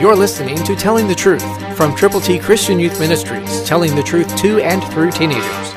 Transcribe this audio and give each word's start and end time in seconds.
You're 0.00 0.14
listening 0.14 0.62
to 0.62 0.76
Telling 0.76 1.08
the 1.08 1.14
Truth 1.16 1.76
from 1.76 1.92
Triple 1.96 2.20
T 2.20 2.38
Christian 2.38 2.78
Youth 2.78 3.00
Ministries, 3.00 3.64
telling 3.64 3.96
the 3.96 4.02
truth 4.04 4.36
to 4.36 4.60
and 4.60 4.80
through 4.92 5.10
teenagers. 5.10 5.72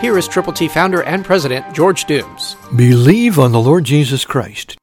Here 0.00 0.16
is 0.16 0.26
Triple 0.26 0.54
T 0.54 0.66
founder 0.66 1.02
and 1.02 1.22
president 1.22 1.74
George 1.74 2.06
Dooms. 2.06 2.56
Believe 2.74 3.38
on 3.38 3.52
the 3.52 3.60
Lord 3.60 3.84
Jesus 3.84 4.24
Christ. 4.24 4.78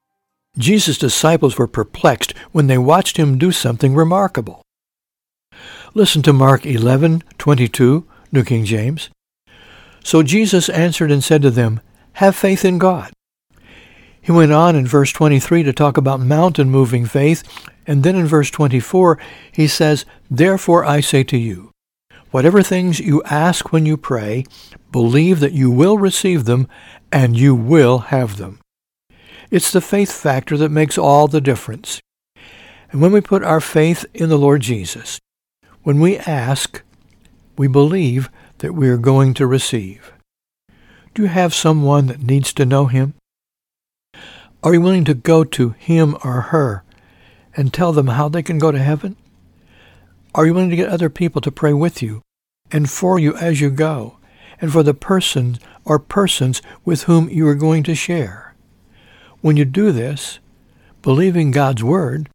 Jesus' 0.56 0.96
disciples 0.96 1.58
were 1.58 1.66
perplexed 1.66 2.34
when 2.52 2.68
they 2.68 2.78
watched 2.78 3.16
him 3.16 3.36
do 3.36 3.50
something 3.50 3.96
remarkable. 3.96 4.62
Listen 5.92 6.22
to 6.22 6.32
Mark 6.32 6.62
11:22, 6.62 8.04
New 8.30 8.44
King 8.44 8.64
James. 8.64 9.10
So 10.04 10.22
Jesus 10.22 10.68
answered 10.68 11.10
and 11.10 11.24
said 11.24 11.42
to 11.42 11.50
them, 11.50 11.80
Have 12.12 12.36
faith 12.36 12.64
in 12.64 12.78
God. 12.78 13.12
He 14.24 14.32
went 14.32 14.52
on 14.52 14.74
in 14.74 14.86
verse 14.86 15.12
23 15.12 15.64
to 15.64 15.72
talk 15.74 15.98
about 15.98 16.18
mountain-moving 16.18 17.04
faith, 17.04 17.42
and 17.86 18.02
then 18.02 18.16
in 18.16 18.24
verse 18.24 18.50
24 18.50 19.18
he 19.52 19.68
says, 19.68 20.06
Therefore 20.30 20.82
I 20.82 21.00
say 21.00 21.24
to 21.24 21.36
you, 21.36 21.72
whatever 22.30 22.62
things 22.62 23.00
you 23.00 23.22
ask 23.24 23.70
when 23.70 23.84
you 23.84 23.98
pray, 23.98 24.46
believe 24.90 25.40
that 25.40 25.52
you 25.52 25.70
will 25.70 25.98
receive 25.98 26.46
them, 26.46 26.68
and 27.12 27.36
you 27.36 27.54
will 27.54 27.98
have 27.98 28.38
them. 28.38 28.60
It's 29.50 29.70
the 29.70 29.82
faith 29.82 30.10
factor 30.10 30.56
that 30.56 30.70
makes 30.70 30.96
all 30.96 31.28
the 31.28 31.42
difference. 31.42 32.00
And 32.90 33.02
when 33.02 33.12
we 33.12 33.20
put 33.20 33.44
our 33.44 33.60
faith 33.60 34.06
in 34.14 34.30
the 34.30 34.38
Lord 34.38 34.62
Jesus, 34.62 35.20
when 35.82 36.00
we 36.00 36.16
ask, 36.16 36.82
we 37.58 37.66
believe 37.66 38.30
that 38.58 38.72
we 38.72 38.88
are 38.88 38.96
going 38.96 39.34
to 39.34 39.46
receive. 39.46 40.14
Do 41.12 41.20
you 41.20 41.28
have 41.28 41.52
someone 41.52 42.06
that 42.06 42.22
needs 42.22 42.54
to 42.54 42.64
know 42.64 42.86
him? 42.86 43.12
Are 44.64 44.72
you 44.72 44.80
willing 44.80 45.04
to 45.04 45.12
go 45.12 45.44
to 45.44 45.70
him 45.78 46.16
or 46.24 46.40
her 46.40 46.84
and 47.54 47.70
tell 47.70 47.92
them 47.92 48.06
how 48.06 48.30
they 48.30 48.42
can 48.42 48.58
go 48.58 48.72
to 48.72 48.78
heaven? 48.78 49.16
Are 50.34 50.46
you 50.46 50.54
willing 50.54 50.70
to 50.70 50.76
get 50.76 50.88
other 50.88 51.10
people 51.10 51.42
to 51.42 51.52
pray 51.52 51.74
with 51.74 52.02
you 52.02 52.22
and 52.72 52.88
for 52.88 53.18
you 53.18 53.36
as 53.36 53.60
you 53.60 53.68
go 53.68 54.16
and 54.62 54.72
for 54.72 54.82
the 54.82 54.94
person 54.94 55.58
or 55.84 55.98
persons 55.98 56.62
with 56.82 57.02
whom 57.02 57.28
you 57.28 57.46
are 57.46 57.54
going 57.54 57.82
to 57.82 57.94
share? 57.94 58.54
When 59.42 59.58
you 59.58 59.66
do 59.66 59.92
this, 59.92 60.38
believing 61.02 61.50
God's 61.50 61.84
word, 61.84 62.30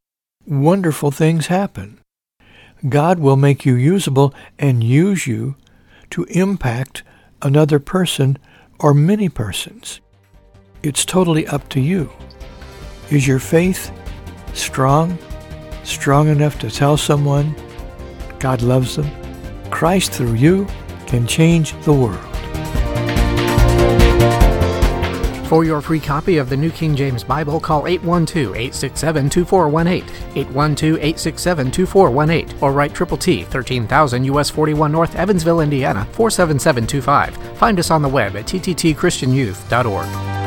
wonderful 0.45 1.09
things 1.09 1.47
happen. 1.47 1.99
God 2.87 3.17
will 3.17 3.37
make 3.37 3.65
you 3.65 3.73
usable 3.73 4.35
and 4.59 4.83
use 4.83 5.25
you 5.25 5.55
to 6.11 6.25
impact 6.25 7.01
another 7.41 7.79
person 7.79 8.37
or 8.79 8.93
many 8.93 9.29
persons. 9.29 9.99
It's 10.81 11.03
totally 11.03 11.45
up 11.47 11.67
to 11.69 11.81
you. 11.81 12.09
Is 13.11 13.27
your 13.27 13.39
faith 13.39 13.91
strong? 14.53 15.17
Strong 15.83 16.29
enough 16.29 16.57
to 16.59 16.71
tell 16.71 16.95
someone 16.95 17.53
God 18.39 18.61
loves 18.61 18.95
them? 18.95 19.11
Christ 19.71 20.13
through 20.13 20.35
you 20.35 20.65
can 21.05 21.27
change 21.27 21.73
the 21.83 21.91
world. 21.91 22.17
For 25.47 25.65
your 25.65 25.81
free 25.81 25.99
copy 25.99 26.37
of 26.37 26.47
the 26.47 26.55
New 26.55 26.69
King 26.69 26.95
James 26.95 27.23
Bible, 27.23 27.59
call 27.59 27.81
812-867-2418, 27.83 30.03
812-867-2418, 30.35 32.61
or 32.61 32.71
write 32.71 32.93
Triple 32.93 33.17
T, 33.17 33.43
13,000 33.43 34.23
US 34.25 34.51
41 34.51 34.91
North, 34.91 35.15
Evansville, 35.15 35.61
Indiana, 35.61 36.05
47725. 36.11 37.35
Find 37.57 37.79
us 37.79 37.89
on 37.89 38.03
the 38.03 38.07
web 38.07 38.35
at 38.35 38.45
tttchristianyouth.org. 38.45 40.38